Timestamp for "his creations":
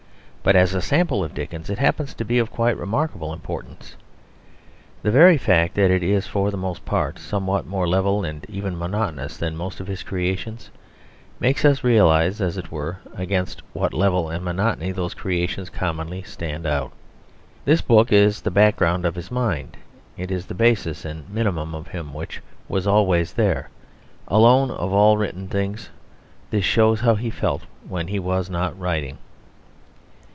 9.85-10.71